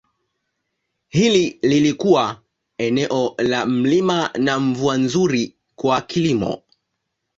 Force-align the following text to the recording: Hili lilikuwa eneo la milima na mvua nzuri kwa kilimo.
Hili 1.07 1.59
lilikuwa 1.61 2.41
eneo 2.77 3.35
la 3.37 3.65
milima 3.65 4.29
na 4.39 4.59
mvua 4.59 4.97
nzuri 4.97 5.55
kwa 5.75 6.01
kilimo. 6.01 6.61